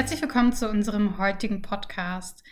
[0.00, 2.42] Herzlich willkommen zu unserem heutigen Podcast.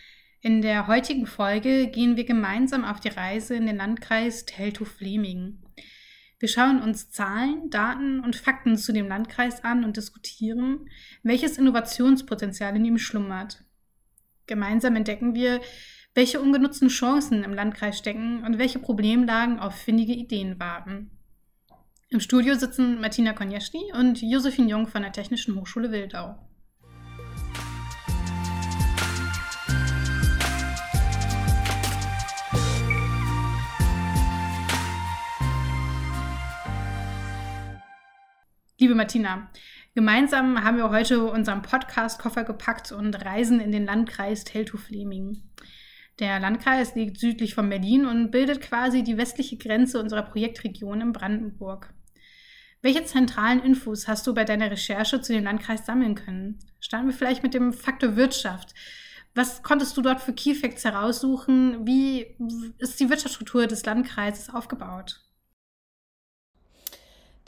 [0.42, 5.58] In der heutigen Folge gehen wir gemeinsam auf die Reise in den Landkreis Teltow-Fleming.
[6.38, 10.90] Wir schauen uns Zahlen, Daten und Fakten zu dem Landkreis an und diskutieren,
[11.22, 13.64] welches Innovationspotenzial in ihm schlummert.
[14.46, 15.62] Gemeinsam entdecken wir,
[16.12, 21.12] welche ungenutzten Chancen im Landkreis stecken und welche Problemlagen auf findige Ideen warten.
[22.10, 26.47] Im Studio sitzen Martina Konjeschny und Josephine Jung von der Technischen Hochschule Wildau.
[38.88, 39.50] Liebe Martina,
[39.94, 45.42] gemeinsam haben wir heute unseren Podcast-Koffer gepackt und reisen in den Landkreis Teltow-Fleming.
[46.20, 51.12] Der Landkreis liegt südlich von Berlin und bildet quasi die westliche Grenze unserer Projektregion in
[51.12, 51.92] Brandenburg.
[52.80, 56.58] Welche zentralen Infos hast du bei deiner Recherche zu dem Landkreis sammeln können?
[56.80, 58.72] Starten wir vielleicht mit dem Faktor Wirtschaft.
[59.34, 61.86] Was konntest du dort für Key Facts heraussuchen?
[61.86, 62.38] Wie
[62.78, 65.27] ist die Wirtschaftsstruktur des Landkreises aufgebaut?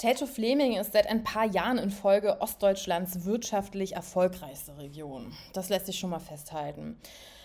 [0.01, 5.31] Teltow-Fleming ist seit ein paar Jahren in Folge Ostdeutschlands wirtschaftlich erfolgreichste Region.
[5.53, 6.99] Das lässt sich schon mal festhalten.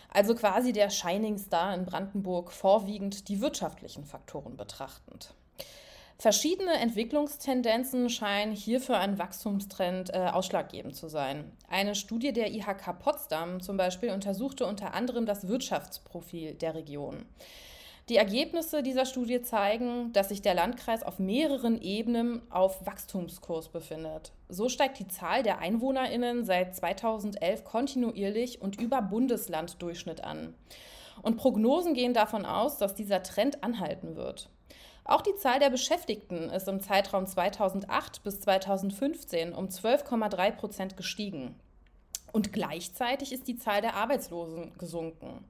[0.09, 5.33] Also quasi der Shining Star in Brandenburg, vorwiegend die wirtschaftlichen Faktoren betrachtend.
[6.17, 11.51] Verschiedene Entwicklungstendenzen scheinen hierfür ein Wachstumstrend äh, ausschlaggebend zu sein.
[11.67, 17.25] Eine Studie der IHK Potsdam zum Beispiel untersuchte unter anderem das Wirtschaftsprofil der Region.
[18.07, 24.31] Die Ergebnisse dieser Studie zeigen, dass sich der Landkreis auf mehreren Ebenen auf Wachstumskurs befindet.
[24.47, 30.53] So steigt die Zahl der Einwohnerinnen seit 2011 kontinuierlich und über Bundeslanddurchschnitt an.
[31.23, 34.49] Und Prognosen gehen davon aus, dass dieser Trend anhalten wird.
[35.03, 41.55] Auch die Zahl der Beschäftigten ist im Zeitraum 2008 bis 2015 um 12,3 Prozent gestiegen.
[42.33, 45.43] Und gleichzeitig ist die Zahl der Arbeitslosen gesunken.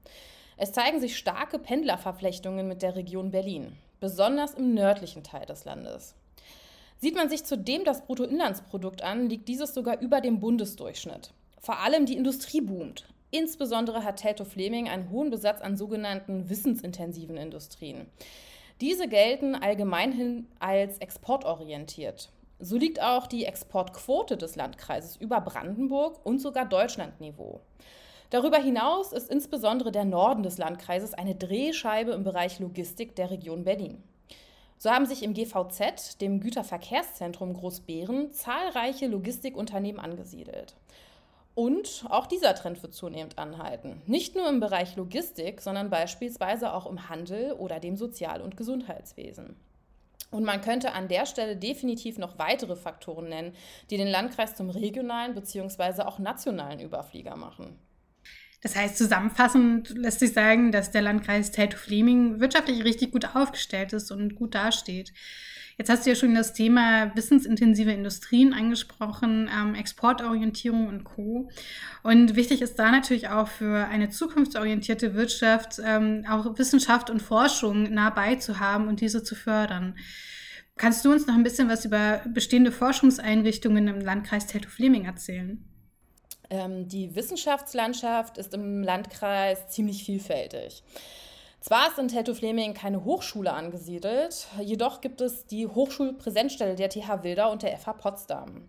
[0.58, 6.14] Es zeigen sich starke Pendlerverflechtungen mit der Region Berlin, besonders im nördlichen Teil des Landes.
[6.98, 11.34] Sieht man sich zudem das Bruttoinlandsprodukt an, liegt dieses sogar über dem Bundesdurchschnitt.
[11.58, 13.06] Vor allem die Industrie boomt.
[13.30, 18.06] Insbesondere hat Teltow-Fleming einen hohen Besatz an sogenannten wissensintensiven Industrien.
[18.80, 22.30] Diese gelten allgemeinhin als exportorientiert.
[22.58, 27.60] So liegt auch die Exportquote des Landkreises über Brandenburg und sogar Deutschlandniveau.
[28.36, 33.64] Darüber hinaus ist insbesondere der Norden des Landkreises eine Drehscheibe im Bereich Logistik der Region
[33.64, 34.02] Berlin.
[34.76, 40.76] So haben sich im GVZ, dem Güterverkehrszentrum Großbären, zahlreiche Logistikunternehmen angesiedelt.
[41.54, 44.02] Und auch dieser Trend wird zunehmend anhalten.
[44.04, 49.56] Nicht nur im Bereich Logistik, sondern beispielsweise auch im Handel oder dem Sozial- und Gesundheitswesen.
[50.30, 53.54] Und man könnte an der Stelle definitiv noch weitere Faktoren nennen,
[53.88, 56.02] die den Landkreis zum regionalen bzw.
[56.02, 57.78] auch nationalen Überflieger machen.
[58.66, 64.10] Das heißt, zusammenfassend lässt sich sagen, dass der Landkreis Teltow-Fleming wirtschaftlich richtig gut aufgestellt ist
[64.10, 65.12] und gut dasteht.
[65.78, 71.48] Jetzt hast du ja schon das Thema wissensintensive Industrien angesprochen, ähm, Exportorientierung und Co.
[72.02, 77.94] Und wichtig ist da natürlich auch für eine zukunftsorientierte Wirtschaft ähm, auch Wissenschaft und Forschung
[77.94, 79.94] nah bei zu haben und diese zu fördern.
[80.76, 85.64] Kannst du uns noch ein bisschen was über bestehende Forschungseinrichtungen im Landkreis Teltow-Fleming erzählen?
[86.50, 90.82] Ähm, die Wissenschaftslandschaft ist im Landkreis ziemlich vielfältig.
[91.60, 97.50] Zwar ist in Teltow-Fleming keine Hochschule angesiedelt, jedoch gibt es die Hochschulpräsenzstelle der TH Wildau
[97.50, 98.68] und der FH Potsdam.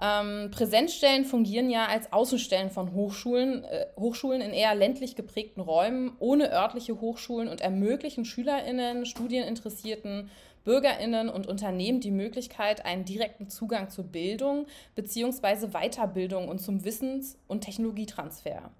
[0.00, 6.12] Ähm, Präsenzstellen fungieren ja als Außenstellen von Hochschulen, äh, Hochschulen in eher ländlich geprägten Räumen
[6.20, 10.30] ohne örtliche Hochschulen und ermöglichen SchülerInnen, Studieninteressierten
[10.64, 15.68] BürgerInnen und Unternehmen die Möglichkeit, einen direkten Zugang zur Bildung bzw.
[15.68, 18.70] Weiterbildung und zum Wissens- und Technologietransfer.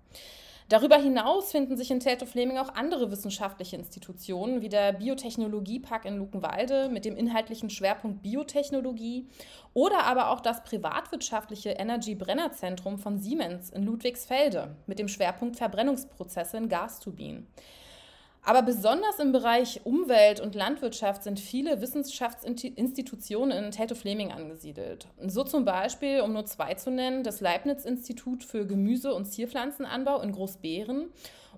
[0.68, 6.90] Darüber hinaus finden sich in Teltow-Fleming auch andere wissenschaftliche Institutionen, wie der Biotechnologiepark in Luckenwalde
[6.90, 9.26] mit dem inhaltlichen Schwerpunkt Biotechnologie
[9.72, 15.56] oder aber auch das privatwirtschaftliche Energy Brenner Zentrum von Siemens in Ludwigsfelde mit dem Schwerpunkt
[15.56, 17.46] Verbrennungsprozesse in Gasturbinen.
[18.43, 25.06] Aber besonders im Bereich Umwelt und Landwirtschaft sind viele Wissenschaftsinstitutionen in Teltow-Fleming angesiedelt.
[25.26, 30.32] So zum Beispiel, um nur zwei zu nennen, das Leibniz-Institut für Gemüse- und Zierpflanzenanbau in
[30.32, 31.11] Großbeeren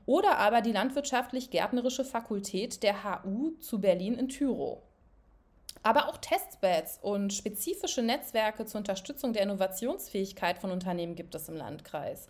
[0.07, 4.79] oder aber die Landwirtschaftlich-Gärtnerische Fakultät der HU zu Berlin in Tyrow.
[5.83, 11.57] Aber auch Testbeds und spezifische Netzwerke zur Unterstützung der Innovationsfähigkeit von Unternehmen gibt es im
[11.57, 12.27] Landkreis.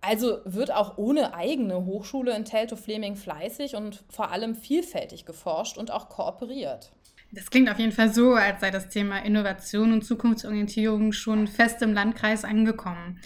[0.00, 5.90] Also wird auch ohne eigene Hochschule in Teltow-Fleming fleißig und vor allem vielfältig geforscht und
[5.90, 6.92] auch kooperiert.
[7.32, 11.82] Das klingt auf jeden Fall so, als sei das Thema Innovation und Zukunftsorientierung schon fest
[11.82, 13.20] im Landkreis angekommen.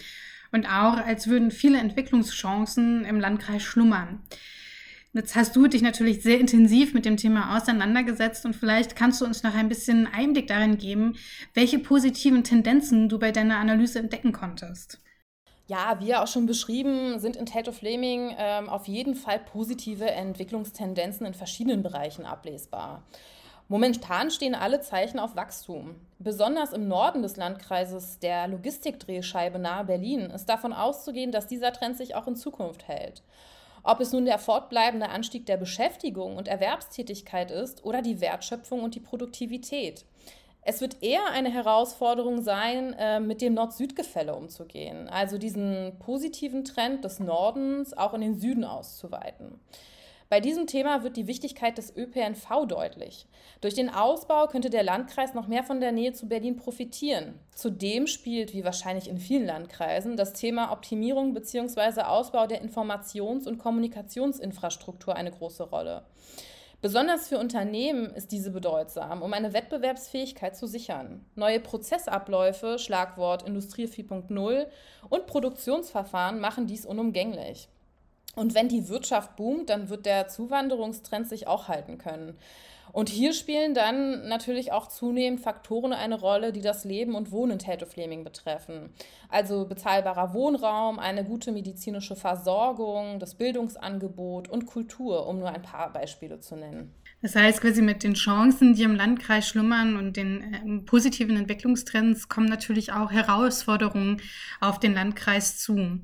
[0.51, 4.19] und auch, als würden viele Entwicklungschancen im Landkreis schlummern.
[5.13, 9.25] Jetzt hast du dich natürlich sehr intensiv mit dem Thema auseinandergesetzt und vielleicht kannst du
[9.25, 11.15] uns noch ein bisschen Einblick darin geben,
[11.53, 15.01] welche positiven Tendenzen du bei deiner Analyse entdecken konntest.
[15.71, 20.11] Ja, wie auch schon beschrieben, sind in Tate of Flaming ähm, auf jeden Fall positive
[20.11, 23.03] Entwicklungstendenzen in verschiedenen Bereichen ablesbar.
[23.69, 25.95] Momentan stehen alle Zeichen auf Wachstum.
[26.19, 31.95] Besonders im Norden des Landkreises, der Logistikdrehscheibe nahe Berlin, ist davon auszugehen, dass dieser Trend
[31.95, 33.23] sich auch in Zukunft hält.
[33.81, 38.95] Ob es nun der fortbleibende Anstieg der Beschäftigung und Erwerbstätigkeit ist oder die Wertschöpfung und
[38.95, 40.03] die Produktivität.
[40.63, 47.03] Es wird eher eine Herausforderung sein, äh, mit dem Nord-Süd-Gefälle umzugehen, also diesen positiven Trend
[47.03, 49.59] des Nordens auch in den Süden auszuweiten.
[50.29, 53.25] Bei diesem Thema wird die Wichtigkeit des ÖPNV deutlich.
[53.59, 57.37] Durch den Ausbau könnte der Landkreis noch mehr von der Nähe zu Berlin profitieren.
[57.53, 62.03] Zudem spielt, wie wahrscheinlich in vielen Landkreisen, das Thema Optimierung bzw.
[62.03, 66.05] Ausbau der Informations- und Kommunikationsinfrastruktur eine große Rolle.
[66.81, 71.23] Besonders für Unternehmen ist diese bedeutsam, um eine Wettbewerbsfähigkeit zu sichern.
[71.35, 74.65] Neue Prozessabläufe, Schlagwort Industrie 4.0
[75.07, 77.69] und Produktionsverfahren machen dies unumgänglich.
[78.35, 82.35] Und wenn die Wirtschaft boomt, dann wird der Zuwanderungstrend sich auch halten können.
[82.93, 87.53] Und hier spielen dann natürlich auch zunehmend Faktoren eine Rolle, die das Leben und Wohnen
[87.53, 88.93] in Tätofleming betreffen.
[89.29, 95.91] Also bezahlbarer Wohnraum, eine gute medizinische Versorgung, das Bildungsangebot und Kultur, um nur ein paar
[95.93, 96.93] Beispiele zu nennen.
[97.21, 102.29] Das heißt, quasi mit den Chancen, die im Landkreis schlummern und den äh, positiven Entwicklungstrends
[102.29, 104.21] kommen natürlich auch Herausforderungen
[104.59, 105.99] auf den Landkreis zu.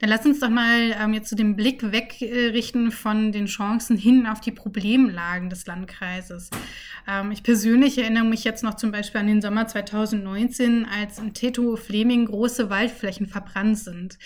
[0.00, 3.96] Dann lass uns doch mal ähm, jetzt zu so dem Blick wegrichten von den Chancen
[3.96, 6.50] hin auf die Problemlagen des Landkreises.
[7.08, 11.34] Ähm, ich persönlich erinnere mich jetzt noch zum Beispiel an den Sommer 2019, als in
[11.34, 14.18] Teto-Fleming große Waldflächen verbrannt sind.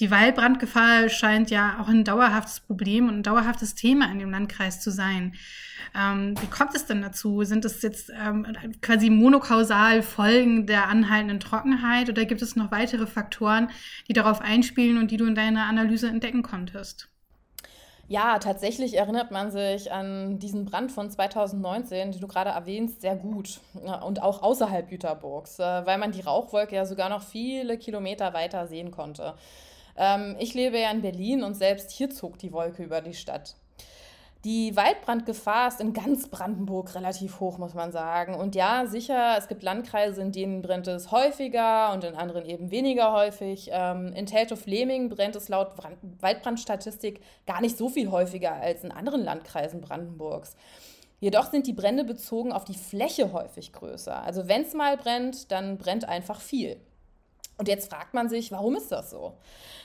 [0.00, 4.80] Die Waldbrandgefahr scheint ja auch ein dauerhaftes Problem und ein dauerhaftes Thema in dem Landkreis
[4.80, 5.34] zu sein.
[5.94, 7.44] Ähm, wie kommt es denn dazu?
[7.44, 8.46] Sind es jetzt ähm,
[8.80, 13.68] quasi monokausal Folgen der anhaltenden Trockenheit oder gibt es noch weitere Faktoren,
[14.08, 17.08] die darauf einspielen und die du in deiner Analyse entdecken konntest?
[18.08, 23.16] Ja, tatsächlich erinnert man sich an diesen Brand von 2019, den du gerade erwähnst, sehr
[23.16, 23.60] gut.
[24.04, 28.66] Und auch außerhalb Jüterburgs, äh, weil man die Rauchwolke ja sogar noch viele Kilometer weiter
[28.66, 29.34] sehen konnte.
[29.96, 33.56] Ähm, ich lebe ja in Berlin und selbst hier zog die Wolke über die Stadt.
[34.44, 38.34] Die Waldbrandgefahr ist in ganz Brandenburg relativ hoch, muss man sagen.
[38.34, 42.70] Und ja, sicher, es gibt Landkreise, in denen brennt es häufiger und in anderen eben
[42.70, 43.68] weniger häufig.
[43.70, 45.74] Ähm, in Teltow-Fleming brennt es laut
[46.20, 50.56] Waldbrandstatistik gar nicht so viel häufiger als in anderen Landkreisen Brandenburgs.
[51.18, 54.22] Jedoch sind die Brände bezogen auf die Fläche häufig größer.
[54.22, 56.78] Also wenn es mal brennt, dann brennt einfach viel.
[57.60, 59.34] Und jetzt fragt man sich, warum ist das so?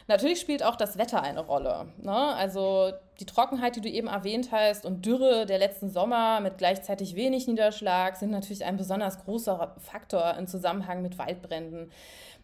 [0.07, 1.87] Natürlich spielt auch das Wetter eine Rolle.
[1.97, 2.15] Ne?
[2.15, 7.17] Also die Trockenheit, die du eben erwähnt hast, und Dürre der letzten Sommer mit gleichzeitig
[7.17, 11.91] wenig Niederschlag sind natürlich ein besonders großer Faktor im Zusammenhang mit Waldbränden.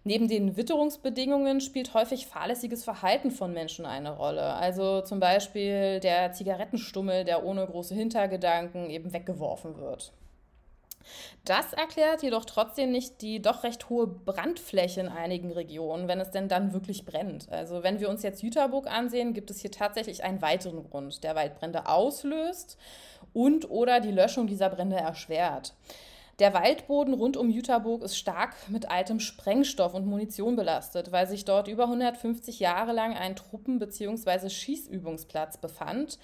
[0.04, 4.56] Neben den Witterungsbedingungen spielt häufig fahrlässiges Verhalten von Menschen eine Rolle.
[4.56, 10.12] Also zum Beispiel der Zigarettenstummel, der ohne große Hintergedanken eben weggeworfen wird.
[11.46, 16.32] Das erklärt jedoch trotzdem nicht die doch recht hohe Brandfläche in einigen Regionen, wenn es
[16.32, 17.52] denn dann wirklich brennt.
[17.52, 21.36] Also wenn wir uns jetzt Jüterburg ansehen, gibt es hier tatsächlich einen weiteren Grund, der
[21.36, 22.78] Waldbrände auslöst
[23.34, 25.74] und oder die Löschung dieser Brände erschwert.
[26.40, 31.46] Der Waldboden rund um Jüterburg ist stark mit altem Sprengstoff und Munition belastet, weil sich
[31.46, 34.50] dort über 150 Jahre lang ein Truppen- bzw.
[34.50, 36.18] Schießübungsplatz befand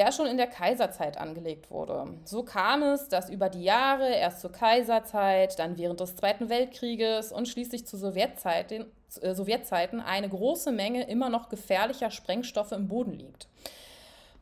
[0.00, 2.14] der schon in der Kaiserzeit angelegt wurde.
[2.24, 7.32] So kam es, dass über die Jahre, erst zur Kaiserzeit, dann während des Zweiten Weltkrieges
[7.32, 8.86] und schließlich zu Sowjetzeiten,
[9.20, 13.46] äh, Sowjetzeiten eine große Menge immer noch gefährlicher Sprengstoffe im Boden liegt.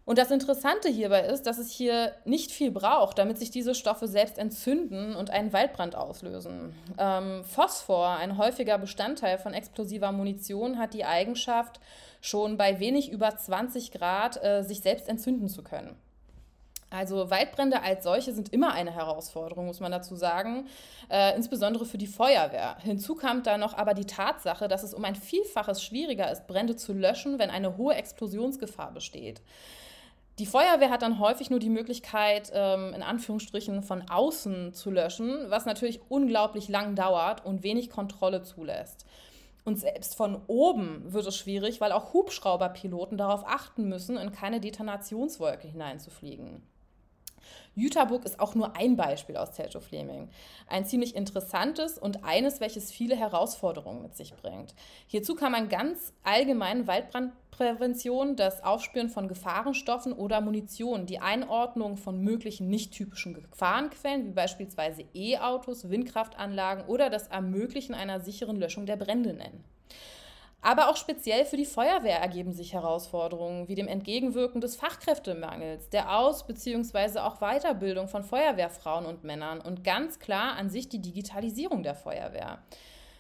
[0.09, 4.09] Und das Interessante hierbei ist, dass es hier nicht viel braucht, damit sich diese Stoffe
[4.09, 6.75] selbst entzünden und einen Waldbrand auslösen.
[6.97, 11.79] Ähm, Phosphor, ein häufiger Bestandteil von explosiver Munition, hat die Eigenschaft,
[12.23, 15.95] schon bei wenig über 20 Grad äh, sich selbst entzünden zu können.
[16.89, 20.69] Also Waldbrände als solche sind immer eine Herausforderung, muss man dazu sagen,
[21.11, 22.79] äh, insbesondere für die Feuerwehr.
[22.81, 26.77] Hinzu kam da noch aber die Tatsache, dass es um ein Vielfaches schwieriger ist, Brände
[26.77, 29.43] zu löschen, wenn eine hohe Explosionsgefahr besteht.
[30.39, 35.47] Die Feuerwehr hat dann häufig nur die Möglichkeit, ähm, in Anführungsstrichen von außen zu löschen,
[35.49, 39.05] was natürlich unglaublich lang dauert und wenig Kontrolle zulässt.
[39.65, 44.61] Und selbst von oben wird es schwierig, weil auch Hubschrauberpiloten darauf achten müssen, in keine
[44.61, 46.63] Detonationswolke hineinzufliegen.
[47.75, 50.29] Jüterburg ist auch nur ein Beispiel aus Teltow-Fleming.
[50.67, 54.75] Ein ziemlich interessantes und eines, welches viele Herausforderungen mit sich bringt.
[55.07, 62.21] Hierzu kann man ganz allgemein Waldbrandprävention, das Aufspüren von Gefahrenstoffen oder Munition, die Einordnung von
[62.21, 68.97] möglichen nicht typischen Gefahrenquellen, wie beispielsweise E-Autos, Windkraftanlagen oder das Ermöglichen einer sicheren Löschung der
[68.97, 69.65] Brände nennen.
[70.61, 76.19] Aber auch speziell für die Feuerwehr ergeben sich Herausforderungen wie dem Entgegenwirken des Fachkräftemangels, der
[76.19, 77.21] Aus- bzw.
[77.21, 82.59] auch Weiterbildung von Feuerwehrfrauen und Männern und ganz klar an sich die Digitalisierung der Feuerwehr.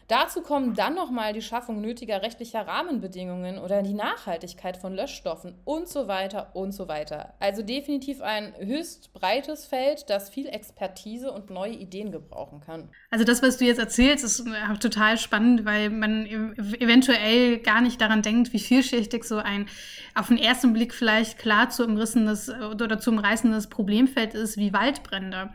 [0.08, 5.86] Dazu kommen dann nochmal die Schaffung nötiger rechtlicher Rahmenbedingungen oder die Nachhaltigkeit von Löschstoffen und
[5.86, 7.34] so weiter und so weiter.
[7.40, 12.88] Also definitiv ein höchst breites Feld, das viel Expertise und neue Ideen gebrauchen kann.
[13.10, 18.00] Also das, was du jetzt erzählst, ist äh, total spannend, weil man eventuell gar nicht
[18.00, 19.66] daran denkt, wie vielschichtig so ein
[20.14, 25.50] auf den ersten Blick vielleicht klar zu umrissenes oder zu umreißendes Problemfeld ist wie Waldbrände.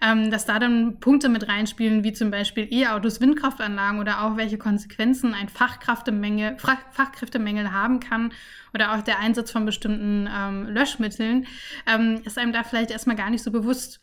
[0.00, 4.36] Ähm, dass da dann Punkte mit reinspielen, wie zum Beispiel E-Autos, Windkraftanlagen, Auswirkungen oder auch
[4.36, 8.32] welche Konsequenzen ein Fachkräftemangel, Fachkräftemangel haben kann
[8.74, 11.46] oder auch der Einsatz von bestimmten ähm, Löschmitteln,
[11.86, 14.00] ähm, ist einem da vielleicht erstmal gar nicht so bewusst.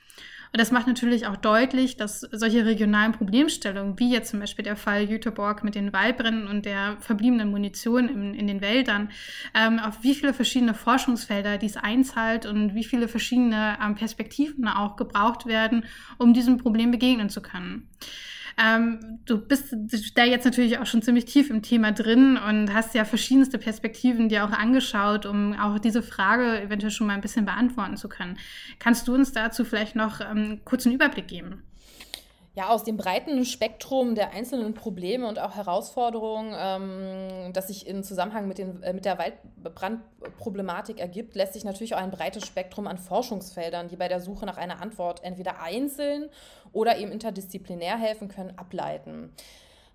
[0.52, 4.76] Und das macht natürlich auch deutlich, dass solche regionalen Problemstellungen, wie jetzt zum Beispiel der
[4.76, 9.10] Fall Jüteborg mit den Waldbränden und der verbliebenen Munition in, in den Wäldern,
[9.56, 14.96] ähm, auf wie viele verschiedene Forschungsfelder dies einzahlt und wie viele verschiedene ähm, Perspektiven auch
[14.96, 15.86] gebraucht werden,
[16.20, 17.90] um diesem Problem begegnen zu können.
[18.58, 19.76] Ähm, du bist
[20.16, 24.30] da jetzt natürlich auch schon ziemlich tief im Thema drin und hast ja verschiedenste Perspektiven
[24.30, 28.38] dir auch angeschaut, um auch diese Frage eventuell schon mal ein bisschen beantworten zu können.
[28.80, 31.64] Kannst du uns dazu vielleicht noch ähm, kurz einen Überblick geben?
[32.56, 38.04] Ja, aus dem breiten Spektrum der einzelnen Probleme und auch Herausforderungen, ähm, das sich im
[38.04, 42.86] Zusammenhang mit, den, äh, mit der Waldbrandproblematik ergibt, lässt sich natürlich auch ein breites Spektrum
[42.86, 46.30] an Forschungsfeldern, die bei der Suche nach einer Antwort entweder einzeln
[46.74, 49.34] oder eben interdisziplinär helfen können, ableiten.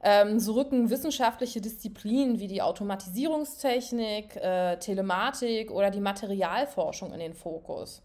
[0.02, 7.34] Ähm, so rücken wissenschaftliche Disziplinen wie die Automatisierungstechnik, äh, Telematik oder die Materialforschung in den
[7.34, 8.02] Fokus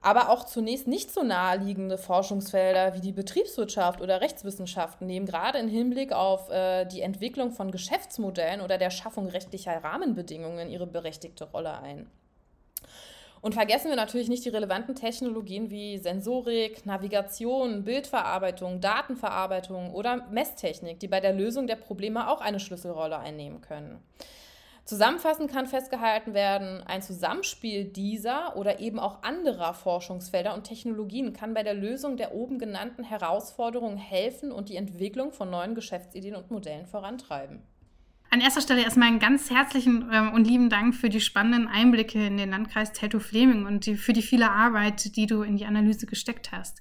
[0.00, 5.68] aber auch zunächst nicht so naheliegende Forschungsfelder wie die Betriebswirtschaft oder Rechtswissenschaften nehmen gerade im
[5.68, 11.78] Hinblick auf äh, die Entwicklung von Geschäftsmodellen oder der Schaffung rechtlicher Rahmenbedingungen ihre berechtigte Rolle
[11.80, 12.08] ein.
[13.40, 20.98] Und vergessen wir natürlich nicht die relevanten Technologien wie Sensorik, Navigation, Bildverarbeitung, Datenverarbeitung oder Messtechnik,
[20.98, 24.02] die bei der Lösung der Probleme auch eine Schlüsselrolle einnehmen können.
[24.88, 31.52] Zusammenfassend kann festgehalten werden, ein Zusammenspiel dieser oder eben auch anderer Forschungsfelder und Technologien kann
[31.52, 36.50] bei der Lösung der oben genannten Herausforderungen helfen und die Entwicklung von neuen Geschäftsideen und
[36.50, 37.60] Modellen vorantreiben.
[38.30, 42.26] An erster Stelle erstmal einen ganz herzlichen ähm, und lieben Dank für die spannenden Einblicke
[42.26, 46.06] in den Landkreis Teltow-Fleming und die, für die viele Arbeit, die du in die Analyse
[46.06, 46.80] gesteckt hast.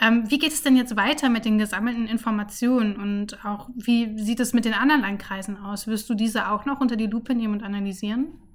[0.00, 4.40] Ähm, wie geht es denn jetzt weiter mit den gesammelten Informationen und auch wie sieht
[4.40, 5.86] es mit den anderen Landkreisen aus?
[5.86, 8.45] Wirst du diese auch noch unter die Lupe nehmen und analysieren?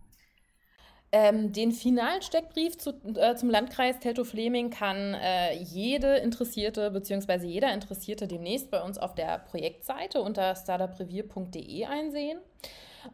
[1.13, 7.45] Ähm, den finalen Steckbrief zu, äh, zum Landkreis Teltow-Fleming kann äh, jede Interessierte bzw.
[7.45, 12.39] jeder Interessierte demnächst bei uns auf der Projektseite unter startuprevier.de einsehen.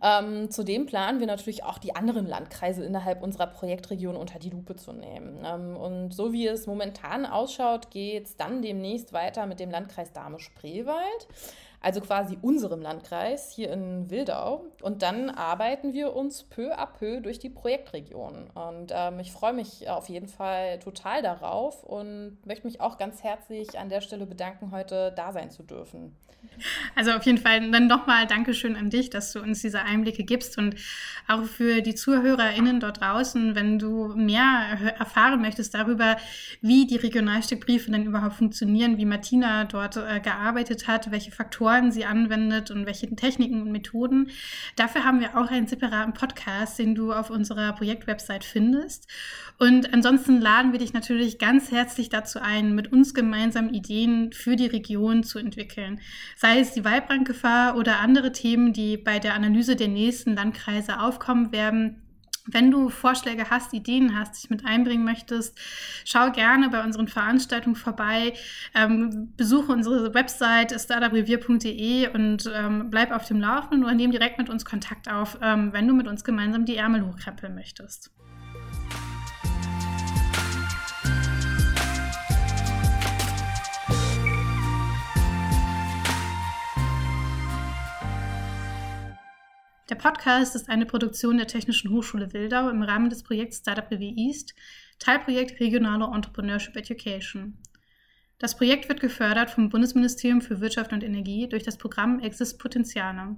[0.04, 4.76] Ähm, zudem planen wir natürlich auch die anderen Landkreise innerhalb unserer Projektregion unter die Lupe
[4.76, 5.44] zu nehmen.
[5.46, 10.12] Ähm, und so wie es momentan ausschaut, geht es dann demnächst weiter mit dem Landkreis
[10.14, 11.28] Dahme-Spreewald
[11.82, 14.66] also quasi unserem Landkreis hier in Wildau.
[14.82, 18.50] Und dann arbeiten wir uns peu à peu durch die Projektregion.
[18.54, 23.24] Und ähm, ich freue mich auf jeden Fall total darauf und möchte mich auch ganz
[23.24, 26.16] herzlich an der Stelle bedanken, heute da sein zu dürfen.
[26.96, 30.58] Also auf jeden Fall dann nochmal Dankeschön an dich, dass du uns diese Einblicke gibst
[30.58, 30.76] und
[31.28, 36.18] auch für die ZuhörerInnen dort draußen, wenn du mehr erfahren möchtest darüber,
[36.62, 42.06] wie die Regionalstückbriefe denn überhaupt funktionieren, wie Martina dort äh, gearbeitet hat, welche Faktoren sie
[42.06, 44.30] anwendet und welche Techniken und Methoden.
[44.76, 49.08] Dafür haben wir auch einen separaten Podcast, den du auf unserer Projektwebsite findest.
[49.60, 54.56] Und ansonsten laden wir dich natürlich ganz herzlich dazu ein, mit uns gemeinsam Ideen für
[54.56, 56.00] die Region zu entwickeln
[56.36, 61.52] sei es die Waldbrandgefahr oder andere Themen, die bei der Analyse der nächsten Landkreise aufkommen
[61.52, 62.07] werden.
[62.48, 65.58] Wenn du Vorschläge hast, Ideen hast, dich mit einbringen möchtest,
[66.06, 68.34] schau gerne bei unseren Veranstaltungen vorbei,
[68.74, 74.50] ähm, besuche unsere Website startuprevier.de und ähm, bleib auf dem Laufenden oder nimm direkt mit
[74.50, 78.12] uns Kontakt auf, ähm, wenn du mit uns gemeinsam die Ärmel hochkrempeln möchtest.
[89.98, 94.54] Podcast ist eine Produktion der Technischen Hochschule Wildau im Rahmen des Projekts Startup BW East,
[95.00, 97.58] Teilprojekt Regionale Entrepreneurship Education.
[98.40, 103.38] Das Projekt wird gefördert vom Bundesministerium für Wirtschaft und Energie durch das Programm Exist Potenziale.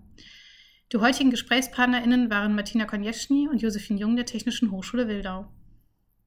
[0.91, 5.51] Die heutigen GesprächspartnerInnen waren Martina Konjeschny und Josephine Jung der Technischen Hochschule Wildau.